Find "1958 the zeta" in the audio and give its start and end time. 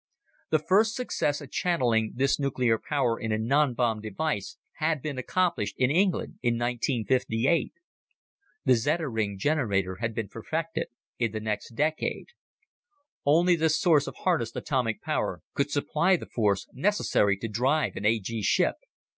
6.57-9.07